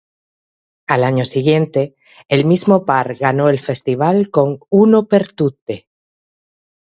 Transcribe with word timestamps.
Al 0.87 1.03
año 1.03 1.25
siguiente, 1.25 1.95
el 2.27 2.45
mismo 2.45 2.83
par 2.85 3.13
ganó 3.13 3.49
el 3.49 3.59
Festival 3.59 4.31
con 4.31 4.57
""Uno 4.71 5.07
per 5.07 5.31
tutte"". 5.31 5.89